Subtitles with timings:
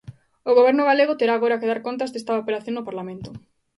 [0.49, 3.29] O Goberno galego terá agora que dar contas desta operación no Parlamento.